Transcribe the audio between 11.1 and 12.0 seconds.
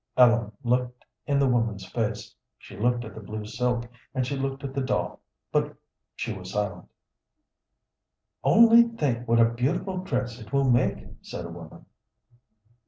said a woman.